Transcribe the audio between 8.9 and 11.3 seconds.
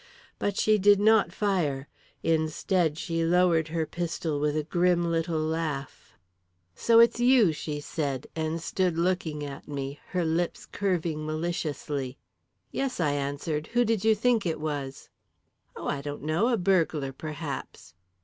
looking at me, her lips curving